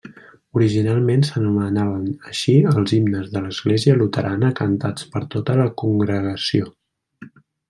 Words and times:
Originalment 0.59 1.25
s'anomenaven 1.27 2.07
així 2.31 2.55
els 2.71 2.95
himnes 2.99 3.29
de 3.35 3.43
l'església 3.45 3.99
luterana 4.01 4.53
cantats 4.63 5.07
per 5.15 5.25
tota 5.37 5.59
la 5.61 5.69
congregació. 5.85 6.73